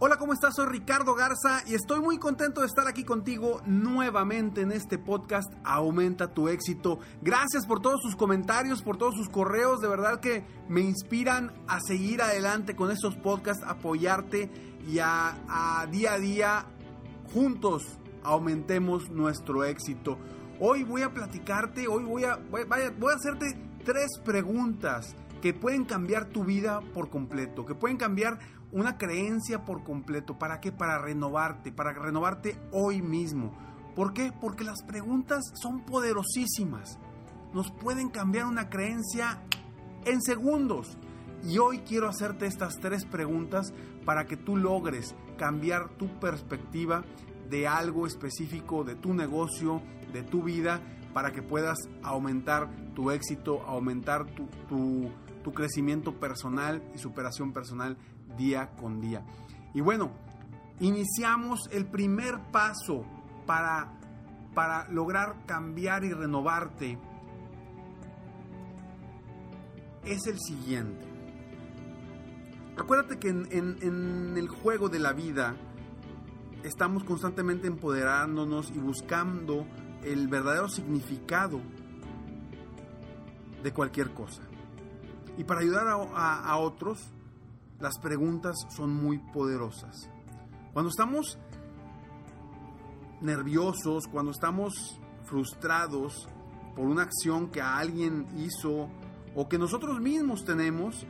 Hola, 0.00 0.16
¿cómo 0.16 0.32
estás? 0.32 0.54
Soy 0.54 0.66
Ricardo 0.66 1.16
Garza 1.16 1.64
y 1.66 1.74
estoy 1.74 1.98
muy 1.98 2.18
contento 2.18 2.60
de 2.60 2.68
estar 2.68 2.86
aquí 2.86 3.02
contigo 3.02 3.60
nuevamente 3.66 4.60
en 4.60 4.70
este 4.70 4.96
podcast 4.96 5.52
Aumenta 5.64 6.32
tu 6.32 6.46
éxito. 6.46 7.00
Gracias 7.20 7.66
por 7.66 7.82
todos 7.82 8.00
sus 8.02 8.14
comentarios, 8.14 8.80
por 8.80 8.96
todos 8.96 9.16
sus 9.16 9.28
correos, 9.28 9.80
de 9.80 9.88
verdad 9.88 10.20
que 10.20 10.44
me 10.68 10.82
inspiran 10.82 11.52
a 11.66 11.80
seguir 11.80 12.22
adelante 12.22 12.76
con 12.76 12.92
estos 12.92 13.16
podcasts, 13.16 13.64
apoyarte 13.66 14.48
y 14.86 15.00
a, 15.00 15.84
día 15.90 16.12
a 16.12 16.18
día 16.20 16.66
juntos 17.34 17.82
aumentemos 18.22 19.10
nuestro 19.10 19.64
éxito. 19.64 20.16
Hoy 20.60 20.84
voy 20.84 21.02
a 21.02 21.12
platicarte, 21.12 21.88
hoy 21.88 22.04
voy 22.04 22.22
a, 22.22 22.36
voy, 22.36 22.62
voy 22.66 23.12
a 23.12 23.16
hacerte 23.16 23.46
tres 23.84 24.20
preguntas 24.24 25.16
que 25.40 25.54
pueden 25.54 25.84
cambiar 25.84 26.26
tu 26.26 26.44
vida 26.44 26.80
por 26.94 27.10
completo, 27.10 27.64
que 27.64 27.74
pueden 27.74 27.96
cambiar 27.96 28.38
una 28.72 28.98
creencia 28.98 29.64
por 29.64 29.84
completo. 29.84 30.38
¿Para 30.38 30.60
qué? 30.60 30.72
Para 30.72 30.98
renovarte, 30.98 31.72
para 31.72 31.92
renovarte 31.92 32.58
hoy 32.72 33.02
mismo. 33.02 33.52
¿Por 33.94 34.12
qué? 34.12 34.32
Porque 34.40 34.64
las 34.64 34.82
preguntas 34.82 35.44
son 35.54 35.84
poderosísimas. 35.84 36.98
Nos 37.52 37.70
pueden 37.70 38.10
cambiar 38.10 38.46
una 38.46 38.68
creencia 38.68 39.42
en 40.04 40.22
segundos. 40.22 40.96
Y 41.44 41.58
hoy 41.58 41.78
quiero 41.80 42.08
hacerte 42.08 42.46
estas 42.46 42.78
tres 42.80 43.04
preguntas 43.04 43.72
para 44.04 44.26
que 44.26 44.36
tú 44.36 44.56
logres 44.56 45.14
cambiar 45.36 45.88
tu 45.90 46.08
perspectiva 46.18 47.04
de 47.48 47.66
algo 47.66 48.06
específico, 48.06 48.84
de 48.84 48.96
tu 48.96 49.14
negocio, 49.14 49.80
de 50.12 50.22
tu 50.22 50.42
vida, 50.42 50.80
para 51.14 51.32
que 51.32 51.42
puedas 51.42 51.78
aumentar 52.02 52.68
tu 52.94 53.10
éxito, 53.10 53.62
aumentar 53.62 54.26
tu, 54.26 54.46
tu, 54.68 55.10
tu 55.48 55.54
crecimiento 55.54 56.12
personal 56.20 56.82
y 56.94 56.98
superación 56.98 57.54
personal 57.54 57.96
día 58.36 58.72
con 58.76 59.00
día. 59.00 59.24
Y 59.72 59.80
bueno, 59.80 60.10
iniciamos 60.78 61.70
el 61.72 61.86
primer 61.86 62.38
paso 62.52 63.06
para, 63.46 63.98
para 64.54 64.86
lograr 64.90 65.46
cambiar 65.46 66.04
y 66.04 66.12
renovarte. 66.12 66.98
Es 70.04 70.26
el 70.26 70.38
siguiente. 70.38 71.06
Acuérdate 72.76 73.18
que 73.18 73.30
en, 73.30 73.48
en 73.50 74.36
el 74.36 74.48
juego 74.48 74.90
de 74.90 74.98
la 74.98 75.14
vida 75.14 75.56
estamos 76.62 77.04
constantemente 77.04 77.68
empoderándonos 77.68 78.70
y 78.70 78.78
buscando 78.78 79.66
el 80.04 80.28
verdadero 80.28 80.68
significado 80.68 81.62
de 83.62 83.72
cualquier 83.72 84.10
cosa. 84.10 84.47
Y 85.38 85.44
para 85.44 85.60
ayudar 85.60 85.86
a, 85.86 86.56
otros, 86.58 87.12
las 87.78 87.96
preguntas 88.00 88.56
son 88.74 88.92
muy 88.92 89.18
poderosas. 89.18 90.10
Cuando 90.72 90.90
estamos 90.90 91.38
nerviosos, 93.20 94.08
cuando 94.10 94.32
estamos 94.32 95.00
frustrados 95.24 96.28
por 96.74 96.86
una 96.86 97.02
acción 97.02 97.50
que 97.50 97.60
alguien 97.60 98.26
hizo 98.36 98.88
o 99.36 99.48
que 99.48 99.58
nosotros 99.58 100.00
mismos 100.00 100.44
tenemos, 100.44 101.06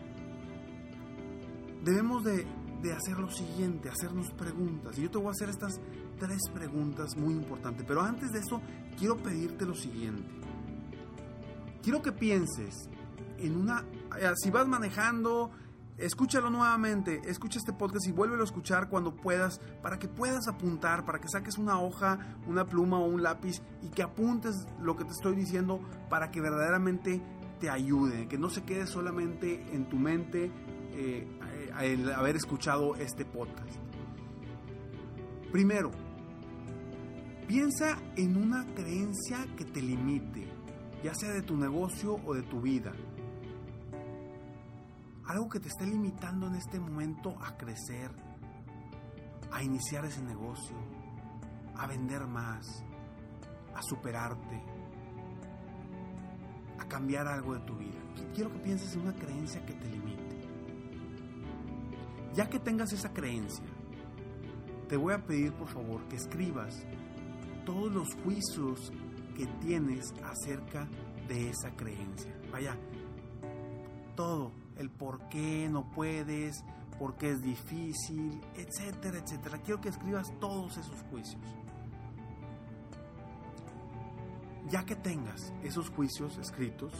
debemos 1.82 2.22
de, 2.22 2.46
de, 2.82 2.92
hacer 2.92 3.18
lo 3.18 3.30
siguiente, 3.30 3.88
hacernos 3.88 4.30
preguntas. 4.32 4.98
Y 4.98 5.04
yo 5.04 5.10
te 5.10 5.16
voy 5.16 5.28
a 5.28 5.30
hacer 5.30 5.48
estas 5.48 5.80
tres 6.18 6.42
preguntas 6.52 7.16
muy 7.16 7.32
importantes. 7.32 7.82
Pero 7.88 8.02
antes 8.02 8.30
de 8.30 8.40
eso, 8.40 8.60
quiero 8.98 9.16
pedirte 9.16 9.64
lo 9.64 9.74
siguiente. 9.74 10.28
Quiero 11.82 12.02
que 12.02 12.12
pienses 12.12 12.90
en 13.38 13.56
una... 13.56 13.86
Eh, 14.16 14.32
si 14.36 14.50
vas 14.50 14.66
manejando, 14.66 15.50
escúchalo 15.98 16.50
nuevamente, 16.50 17.20
escucha 17.24 17.58
este 17.58 17.72
podcast 17.72 18.06
y 18.06 18.12
vuélvelo 18.12 18.42
a 18.42 18.44
escuchar 18.44 18.88
cuando 18.88 19.14
puedas, 19.14 19.60
para 19.82 19.98
que 19.98 20.08
puedas 20.08 20.48
apuntar, 20.48 21.04
para 21.04 21.18
que 21.18 21.28
saques 21.28 21.58
una 21.58 21.80
hoja, 21.80 22.36
una 22.46 22.66
pluma 22.66 22.98
o 22.98 23.06
un 23.06 23.22
lápiz 23.22 23.60
y 23.82 23.88
que 23.90 24.02
apuntes 24.02 24.54
lo 24.80 24.96
que 24.96 25.04
te 25.04 25.10
estoy 25.10 25.34
diciendo 25.34 25.80
para 26.08 26.30
que 26.30 26.40
verdaderamente 26.40 27.20
te 27.60 27.68
ayude, 27.68 28.28
que 28.28 28.38
no 28.38 28.48
se 28.50 28.62
quede 28.62 28.86
solamente 28.86 29.74
en 29.74 29.88
tu 29.88 29.96
mente 29.96 30.50
eh, 30.92 31.26
el 31.82 32.10
haber 32.12 32.36
escuchado 32.36 32.94
este 32.94 33.24
podcast. 33.24 33.76
Primero, 35.52 35.90
piensa 37.46 37.98
en 38.16 38.36
una 38.36 38.64
creencia 38.74 39.46
que 39.56 39.64
te 39.64 39.82
limite, 39.82 40.48
ya 41.02 41.14
sea 41.14 41.30
de 41.32 41.42
tu 41.42 41.56
negocio 41.56 42.16
o 42.24 42.34
de 42.34 42.42
tu 42.42 42.60
vida 42.60 42.92
algo 45.28 45.48
que 45.50 45.60
te 45.60 45.68
esté 45.68 45.86
limitando 45.86 46.46
en 46.46 46.54
este 46.54 46.80
momento 46.80 47.36
a 47.42 47.56
crecer, 47.56 48.10
a 49.52 49.62
iniciar 49.62 50.06
ese 50.06 50.22
negocio, 50.22 50.74
a 51.76 51.86
vender 51.86 52.26
más, 52.26 52.82
a 53.74 53.82
superarte, 53.82 54.62
a 56.78 56.88
cambiar 56.88 57.28
algo 57.28 57.54
de 57.54 57.60
tu 57.60 57.76
vida. 57.76 57.98
Quiero 58.34 58.50
que 58.50 58.58
pienses 58.60 58.94
en 58.94 59.02
una 59.02 59.14
creencia 59.14 59.64
que 59.66 59.74
te 59.74 59.86
limite. 59.86 60.38
Ya 62.34 62.48
que 62.48 62.58
tengas 62.58 62.92
esa 62.94 63.12
creencia, 63.12 63.64
te 64.88 64.96
voy 64.96 65.12
a 65.12 65.26
pedir 65.26 65.52
por 65.52 65.68
favor 65.68 66.08
que 66.08 66.16
escribas 66.16 66.86
todos 67.66 67.92
los 67.92 68.14
juicios 68.24 68.90
que 69.36 69.46
tienes 69.60 70.14
acerca 70.24 70.88
de 71.28 71.50
esa 71.50 71.70
creencia. 71.76 72.34
Vaya, 72.50 72.74
todo 74.16 74.52
el 74.78 74.90
por 74.90 75.28
qué 75.28 75.68
no 75.68 75.90
puedes, 75.90 76.64
por 76.98 77.16
qué 77.16 77.30
es 77.30 77.42
difícil, 77.42 78.40
etcétera, 78.54 79.18
etcétera. 79.18 79.58
Quiero 79.58 79.80
que 79.80 79.88
escribas 79.88 80.32
todos 80.40 80.76
esos 80.76 81.02
juicios. 81.10 81.42
Ya 84.70 84.84
que 84.84 84.96
tengas 84.96 85.52
esos 85.62 85.90
juicios 85.90 86.36
escritos, 86.38 86.92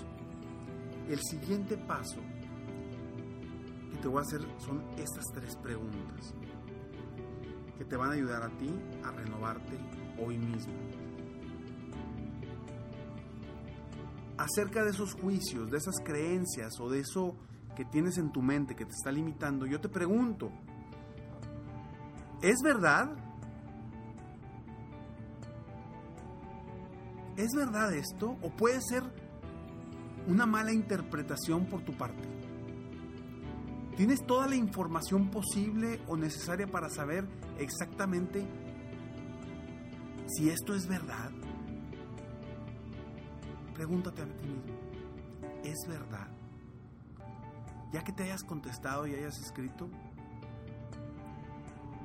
el 1.09 1.21
siguiente 1.21 1.77
paso 1.77 2.21
que 3.91 3.99
te 3.99 4.09
voy 4.09 4.19
a 4.19 4.23
hacer 4.23 4.41
son 4.59 4.83
estas 4.97 5.25
tres 5.33 5.57
preguntas 5.57 6.35
que 7.79 7.85
te 7.85 7.97
van 7.97 8.11
a 8.11 8.15
ayudar 8.15 8.43
a 8.43 8.51
ti 8.59 8.71
a 9.05 9.13
renovarte 9.13 9.79
hoy 10.19 10.37
mismo. 10.37 10.75
Acerca 14.37 14.85
de 14.85 14.91
esos 14.91 15.15
juicios, 15.15 15.71
de 15.71 15.79
esas 15.79 15.95
creencias 16.05 16.81
o 16.81 16.91
de 16.91 17.01
eso 17.01 17.37
que 17.79 17.85
tienes 17.85 18.19
en 18.19 18.33
tu 18.33 18.43
mente 18.43 18.75
que 18.75 18.85
te 18.85 18.91
está 18.91 19.13
limitando, 19.13 19.65
yo 19.65 19.81
te 19.81 19.89
pregunto, 19.89 20.51
¿es 22.43 22.61
verdad? 22.61 23.09
¿Es 27.37 27.53
verdad 27.55 27.95
esto? 27.95 28.37
¿O 28.43 28.51
puede 28.51 28.81
ser 28.83 29.05
una 30.27 30.45
mala 30.45 30.73
interpretación 30.73 31.67
por 31.67 31.83
tu 31.83 31.97
parte? 31.97 32.29
¿Tienes 33.97 34.27
toda 34.27 34.49
la 34.49 34.57
información 34.57 35.31
posible 35.31 36.01
o 36.09 36.17
necesaria 36.17 36.67
para 36.67 36.91
saber 36.91 37.29
exactamente 37.61 38.45
si 40.27 40.49
esto 40.49 40.75
es 40.75 40.89
verdad? 40.89 41.31
Pregúntate 43.73 44.23
a 44.23 44.27
ti 44.27 44.49
mismo, 44.49 44.75
¿es 45.63 45.79
verdad? 45.87 46.38
Ya 47.93 48.05
que 48.05 48.13
te 48.13 48.25
hayas 48.25 48.43
contestado 48.45 49.07
y 49.07 49.15
hayas 49.15 49.39
escrito, 49.41 49.89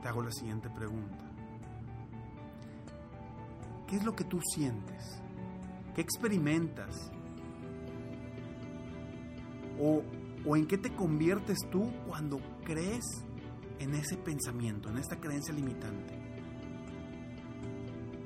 te 0.02 0.08
hago 0.08 0.24
la 0.24 0.32
siguiente 0.32 0.70
pregunta. 0.70 1.26
¿Qué 3.88 3.98
es 3.98 4.04
lo 4.04 4.16
que 4.16 4.24
tú 4.24 4.40
sientes? 4.54 5.22
¿Qué 5.94 6.02
experimentas? 6.02 7.12
¿O, 9.80 10.04
o 10.46 10.56
en 10.56 10.68
qué 10.68 10.78
te 10.78 10.96
conviertes 10.96 11.60
tú 11.72 11.92
cuando 12.08 12.40
crees 12.64 13.04
en 13.80 13.94
ese 13.96 14.18
pensamiento, 14.18 14.90
en 14.90 14.98
esta 14.98 15.20
creencia 15.20 15.54
limitante? 15.54 16.18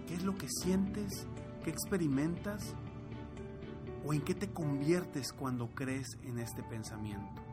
¿Qué 0.07 0.13
es 0.13 0.23
lo 0.23 0.37
que 0.37 0.47
sientes? 0.47 1.27
¿Qué 1.63 1.71
experimentas? 1.71 2.75
¿O 4.05 4.13
en 4.13 4.21
qué 4.21 4.35
te 4.35 4.51
conviertes 4.51 5.33
cuando 5.33 5.73
crees 5.75 6.07
en 6.23 6.39
este 6.39 6.63
pensamiento? 6.63 7.46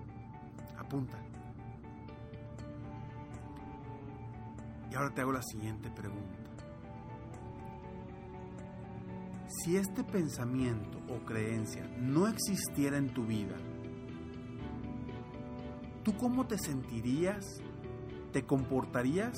Y 4.91 4.95
ahora 4.95 5.13
te 5.13 5.23
hago 5.23 5.33
la 5.33 5.43
siguiente 5.43 5.91
pregunta. 5.91 6.39
Si 9.49 9.77
este 9.77 10.05
pensamiento 10.05 10.99
o 11.09 11.25
creencia 11.25 11.85
no 11.99 12.29
existiera 12.29 12.97
en 12.97 13.13
tu 13.13 13.27
vida, 13.27 13.57
¿tú 16.05 16.17
cómo 16.17 16.47
te 16.47 16.59
sentirías? 16.59 17.45
¿Te 18.33 18.45
comportarías? 18.45 19.35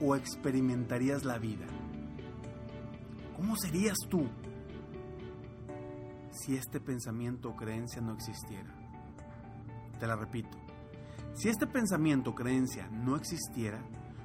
¿O 0.00 0.16
experimentarías 0.16 1.24
la 1.24 1.38
vida? 1.38 1.66
¿Cómo 3.36 3.56
serías 3.56 3.96
tú 4.08 4.26
si 6.30 6.56
este 6.56 6.80
pensamiento 6.80 7.50
o 7.50 7.56
creencia 7.56 8.02
no 8.02 8.12
existiera? 8.12 8.83
Te 9.98 10.06
la 10.06 10.16
repito. 10.16 10.58
Si 11.34 11.48
este 11.48 11.66
pensamiento 11.66 12.30
o 12.30 12.34
creencia 12.34 12.88
no 12.90 13.16
existiera, 13.16 13.80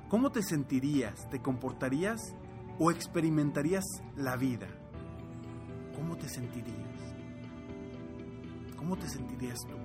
¿cómo 0.09 0.31
te 0.31 0.43
sentirías? 0.43 1.29
¿Te 1.29 1.41
comportarías? 1.41 2.35
¿O 2.77 2.91
experimentarías 2.91 3.83
la 4.15 4.35
vida? 4.35 4.67
¿Cómo 5.95 6.15
te 6.17 6.29
sentirías? 6.29 6.77
¿Cómo 8.77 8.95
te 8.95 9.09
sentirías 9.09 9.59
tú? 9.67 9.75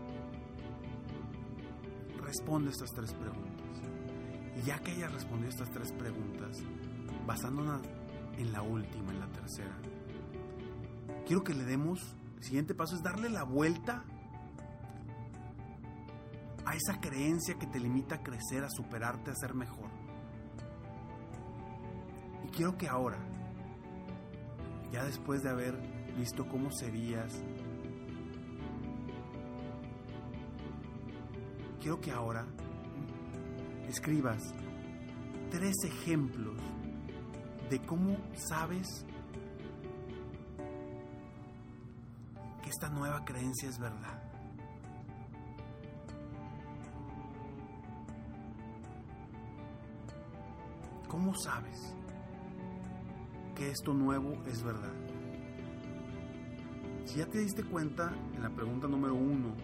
Responde 2.23 2.71
estas 2.71 2.91
tres 2.93 3.13
preguntas. 3.15 3.55
Y 4.57 4.67
ya 4.67 4.79
que 4.79 4.93
hayas 4.93 5.13
respondido 5.13 5.51
estas 5.51 5.71
tres 5.71 5.93
preguntas, 5.93 6.59
basándonos 7.27 7.83
en 8.39 8.53
la 8.53 8.63
última, 8.63 9.13
en 9.13 9.21
la 9.21 9.27
tercera, 9.33 9.77
quiero 11.27 11.43
que 11.43 11.55
le 11.55 11.65
demos, 11.65 12.17
el 12.37 12.45
siguiente 12.45 12.75
paso 12.75 12.97
es 12.97 13.03
darle 13.03 13.31
la 13.31 13.43
vuelta 13.43 14.05
a 16.67 16.75
esa 16.75 17.01
creencia 17.01 17.55
que 17.55 17.67
te 17.67 17.79
limita 17.79 18.17
a 18.17 18.23
crecer, 18.23 18.65
a 18.65 18.71
superarte, 18.71 19.31
a 19.31 19.35
ser 19.35 19.55
mejor 19.55 19.91
quiero 22.55 22.77
que 22.77 22.89
ahora, 22.89 23.19
ya 24.93 25.05
después 25.05 25.43
de 25.43 25.51
haber 25.51 25.75
visto 26.17 26.47
cómo 26.47 26.71
serías, 26.71 27.33
quiero 31.81 32.01
que 32.01 32.13
ahora 32.13 32.47
escribas 33.89 34.55
tres 35.51 35.75
ejemplos 35.85 36.59
de 37.71 37.81
cómo 37.81 38.17
sabes 38.35 39.05
que 42.63 42.71
esta 42.71 42.89
nueva 42.89 43.25
creencia 43.25 43.69
es 43.69 43.79
verdad. 43.79 44.24
¿Cómo 51.15 51.33
sabes? 51.37 51.95
que 53.55 53.71
esto 53.71 53.95
nuevo 53.95 54.43
es 54.49 54.65
verdad. 54.65 54.93
Si 57.05 57.21
ya 57.21 57.27
te 57.27 57.39
diste 57.39 57.63
cuenta 57.63 58.13
en 58.35 58.43
la 58.43 58.51
pregunta 58.51 58.89
número 58.89 59.15
uno, 59.15 59.55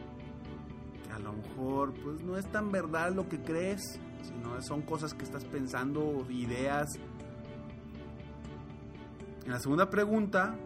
que 1.03 1.11
a 1.11 1.19
lo 1.19 1.33
mejor 1.33 1.93
pues 2.05 2.23
no 2.23 2.37
es 2.37 2.47
tan 2.53 2.71
verdad 2.71 3.13
lo 3.13 3.29
que 3.29 3.43
crees, 3.43 3.99
sino 4.23 4.63
son 4.63 4.83
cosas 4.83 5.13
que 5.13 5.25
estás 5.25 5.45
pensando, 5.45 6.25
ideas. 6.31 6.87
En 9.45 9.51
la 9.51 9.59
segunda 9.59 9.91
pregunta, 9.91 10.57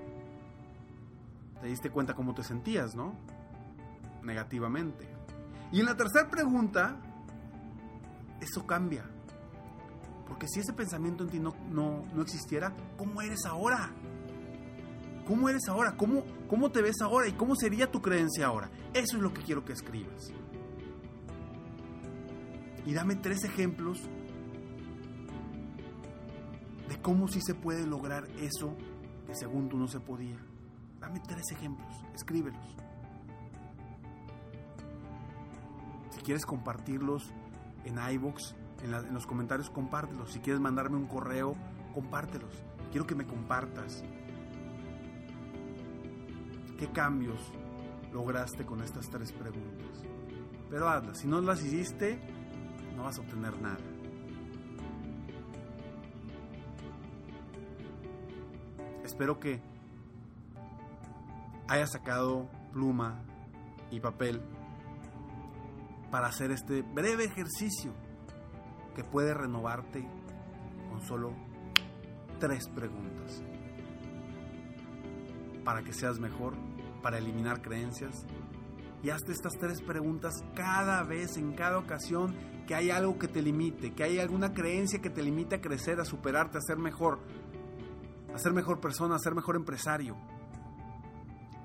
te 1.62 1.68
diste 1.68 1.88
cuenta 1.88 2.12
cómo 2.12 2.34
te 2.34 2.42
sentías, 2.42 2.94
¿no? 2.94 3.16
Negativamente. 4.22 5.08
Y 5.72 5.80
en 5.80 5.86
la 5.86 5.96
tercera 5.96 6.28
pregunta, 6.28 7.00
eso 8.42 8.66
cambia. 8.66 9.13
Porque 10.26 10.48
si 10.48 10.60
ese 10.60 10.72
pensamiento 10.72 11.24
en 11.24 11.30
ti 11.30 11.38
no, 11.38 11.54
no, 11.70 12.22
existiera, 12.22 12.74
¿cómo 12.96 13.20
eres 13.20 13.44
ahora? 13.44 13.90
¿Cómo 15.26 15.48
eres 15.48 15.68
ahora? 15.68 15.96
¿Cómo, 15.96 16.24
¿Cómo 16.48 16.70
te 16.70 16.82
ves 16.82 17.00
ahora? 17.00 17.28
¿Y 17.28 17.32
cómo 17.32 17.54
sería 17.56 17.90
tu 17.90 18.00
creencia 18.02 18.46
ahora? 18.46 18.70
Eso 18.92 19.16
es 19.16 19.22
lo 19.22 19.32
que 19.32 19.42
quiero 19.42 19.64
que 19.64 19.72
escribas. 19.72 20.32
Y 22.86 22.92
dame 22.92 23.16
tres 23.16 23.44
ejemplos 23.44 24.02
de 26.88 27.00
cómo 27.00 27.28
sí 27.28 27.40
se 27.40 27.54
puede 27.54 27.86
lograr 27.86 28.28
eso 28.38 28.76
que 29.26 29.34
según 29.34 29.68
tú 29.68 29.78
no 29.78 29.88
se 29.88 30.00
podía. 30.00 30.36
Dame 31.00 31.20
tres 31.20 31.50
ejemplos, 31.52 31.92
escríbelos. 32.14 32.76
Si 36.10 36.20
quieres 36.20 36.44
compartirlos 36.44 37.32
en 37.84 37.98
iBox, 38.14 38.54
en, 38.84 39.14
los 39.14 39.26
comentarios 39.26 39.70
compártelos. 39.70 40.30
Si 40.30 40.40
quieres 40.40 40.60
mandarme 40.60 40.96
un 40.96 41.06
correo, 41.06 41.56
compártelos. 41.94 42.52
Quiero 42.90 43.06
que 43.06 43.14
me 43.14 43.26
compartas. 43.26 44.04
¿Qué 46.78 46.88
cambios 46.88 47.40
lograste 48.12 48.64
con 48.64 48.82
estas 48.82 49.08
tres 49.08 49.32
preguntas? 49.32 50.04
Pero 50.70 50.88
hazlas. 50.88 51.18
Si 51.18 51.26
no 51.26 51.40
las 51.40 51.62
hiciste, 51.64 52.20
no 52.94 53.04
vas 53.04 53.18
a 53.18 53.22
obtener 53.22 53.60
nada. 53.60 53.78
Espero 59.04 59.38
que 59.38 59.62
hayas 61.68 61.92
sacado 61.92 62.48
pluma 62.72 63.22
y 63.90 64.00
papel 64.00 64.42
para 66.10 66.26
hacer 66.26 66.50
este 66.50 66.82
breve 66.82 67.24
ejercicio 67.24 67.92
que 68.94 69.04
puede 69.04 69.34
renovarte 69.34 70.06
con 70.90 71.02
solo 71.02 71.32
tres 72.38 72.68
preguntas. 72.68 73.42
Para 75.64 75.82
que 75.82 75.92
seas 75.92 76.18
mejor, 76.20 76.54
para 77.02 77.18
eliminar 77.18 77.60
creencias. 77.60 78.24
Y 79.02 79.10
hazte 79.10 79.32
estas 79.32 79.54
tres 79.58 79.82
preguntas 79.82 80.32
cada 80.54 81.02
vez, 81.02 81.36
en 81.36 81.52
cada 81.52 81.78
ocasión 81.78 82.34
que 82.66 82.74
hay 82.74 82.90
algo 82.90 83.18
que 83.18 83.28
te 83.28 83.42
limite, 83.42 83.92
que 83.92 84.04
hay 84.04 84.18
alguna 84.18 84.54
creencia 84.54 85.00
que 85.00 85.10
te 85.10 85.22
limite 85.22 85.56
a 85.56 85.60
crecer, 85.60 86.00
a 86.00 86.04
superarte, 86.04 86.56
a 86.56 86.62
ser 86.62 86.78
mejor, 86.78 87.20
a 88.34 88.38
ser 88.38 88.52
mejor 88.52 88.80
persona, 88.80 89.16
a 89.16 89.18
ser 89.18 89.34
mejor 89.34 89.56
empresario. 89.56 90.16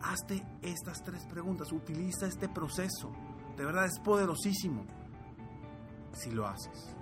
Hazte 0.02 0.46
estas 0.62 1.02
tres 1.04 1.26
preguntas, 1.28 1.72
utiliza 1.72 2.26
este 2.28 2.50
proceso. 2.50 3.12
De 3.56 3.66
verdad 3.66 3.86
es 3.86 4.00
poderosísimo 4.00 4.86
si 6.14 6.32
lo 6.32 6.48
haces 6.48 6.99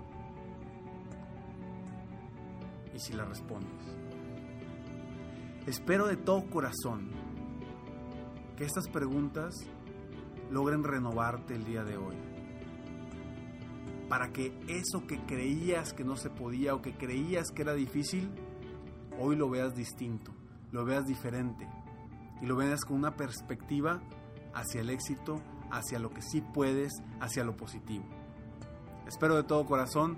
y 2.98 3.00
si 3.00 3.14
la 3.14 3.26
respondes. 3.26 3.72
Espero 5.68 6.08
de 6.08 6.18
todo 6.18 6.50
corazón 6.50 7.12
que 8.56 8.66
estas 8.66 8.88
preguntas 8.90 9.54
logren 10.50 10.84
renovarte 10.84 11.54
el 11.54 11.64
día 11.64 11.84
de 11.84 11.96
hoy. 11.96 12.16
Para 14.10 14.32
que 14.32 14.58
eso 14.68 15.06
que 15.06 15.20
creías 15.26 15.94
que 15.94 16.04
no 16.04 16.16
se 16.16 16.32
podía 16.32 16.74
o 16.74 16.82
que 16.82 16.98
creías 16.98 17.52
que 17.52 17.62
era 17.62 17.74
difícil, 17.74 18.32
hoy 19.20 19.36
lo 19.36 19.50
veas 19.50 19.76
distinto, 19.76 20.32
lo 20.72 20.84
veas 20.84 21.06
diferente 21.06 21.68
y 22.42 22.48
lo 22.48 22.56
veas 22.56 22.84
con 22.84 22.98
una 22.98 23.16
perspectiva 23.16 24.02
hacia 24.56 24.82
el 24.82 24.90
éxito, 24.90 25.40
hacia 25.70 26.00
lo 26.00 26.10
que 26.10 26.24
sí 26.24 26.42
puedes, 26.42 26.94
hacia 27.20 27.44
lo 27.44 27.56
positivo. 27.56 28.06
Espero 29.06 29.36
de 29.36 29.44
todo 29.44 29.68
corazón 29.68 30.18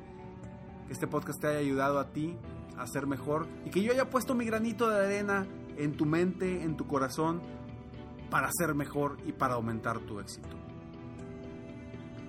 que 0.88 0.94
este 0.94 1.08
podcast 1.08 1.42
te 1.42 1.48
haya 1.48 1.60
ayudado 1.60 2.00
a 2.00 2.14
ti 2.14 2.38
a 2.80 2.88
ser 2.88 3.06
mejor 3.08 3.48
y 3.66 3.70
que 3.70 3.82
yo 3.82 3.92
haya 3.92 4.10
puesto 4.10 4.34
mi 4.34 4.46
granito 4.46 4.90
de 4.90 5.06
arena 5.06 5.46
en 5.78 5.96
tu 5.96 6.06
mente, 6.06 6.64
en 6.64 6.78
tu 6.78 6.88
corazón, 6.88 7.42
para 8.30 8.50
ser 8.52 8.76
mejor 8.76 9.18
y 9.26 9.32
para 9.32 9.56
aumentar 9.56 10.00
tu 10.00 10.20
éxito. 10.20 10.50